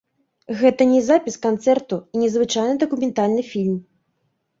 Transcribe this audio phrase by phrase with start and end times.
[0.59, 3.77] Гэта не запіс канцэрту і не звычайны дакументальны фільм.